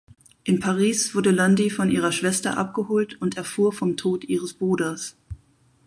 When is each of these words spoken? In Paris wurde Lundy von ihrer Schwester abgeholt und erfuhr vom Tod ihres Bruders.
In 0.45 0.59
Paris 0.59 1.13
wurde 1.13 1.29
Lundy 1.29 1.69
von 1.69 1.91
ihrer 1.91 2.11
Schwester 2.11 2.57
abgeholt 2.57 3.21
und 3.21 3.37
erfuhr 3.37 3.71
vom 3.71 3.97
Tod 3.97 4.23
ihres 4.23 4.55
Bruders. 4.55 5.15